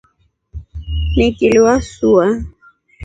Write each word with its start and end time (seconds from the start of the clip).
Nikili 1.15 1.59
wasua. 1.67 2.27